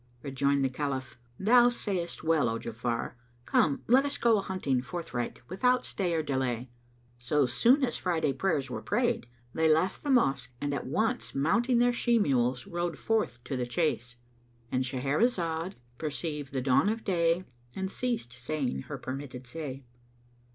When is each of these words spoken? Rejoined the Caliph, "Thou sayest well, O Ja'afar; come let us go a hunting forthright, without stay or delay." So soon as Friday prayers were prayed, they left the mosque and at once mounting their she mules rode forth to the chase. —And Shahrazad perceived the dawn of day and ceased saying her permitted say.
Rejoined 0.23 0.65
the 0.65 0.69
Caliph, 0.69 1.19
"Thou 1.39 1.69
sayest 1.69 2.23
well, 2.23 2.49
O 2.49 2.57
Ja'afar; 2.57 3.13
come 3.45 3.83
let 3.85 4.03
us 4.03 4.17
go 4.17 4.39
a 4.39 4.41
hunting 4.41 4.81
forthright, 4.81 5.43
without 5.47 5.85
stay 5.85 6.11
or 6.15 6.23
delay." 6.23 6.71
So 7.19 7.45
soon 7.45 7.83
as 7.85 7.97
Friday 7.97 8.33
prayers 8.33 8.67
were 8.67 8.81
prayed, 8.81 9.27
they 9.53 9.69
left 9.71 10.01
the 10.03 10.09
mosque 10.09 10.53
and 10.59 10.73
at 10.73 10.87
once 10.87 11.35
mounting 11.35 11.77
their 11.77 11.93
she 11.93 12.17
mules 12.17 12.65
rode 12.65 12.97
forth 12.97 13.43
to 13.43 13.55
the 13.55 13.67
chase. 13.67 14.15
—And 14.71 14.83
Shahrazad 14.83 15.73
perceived 15.99 16.51
the 16.51 16.61
dawn 16.61 16.89
of 16.89 17.03
day 17.03 17.45
and 17.75 17.91
ceased 17.91 18.33
saying 18.33 18.81
her 18.89 18.97
permitted 18.97 19.45
say. 19.45 19.83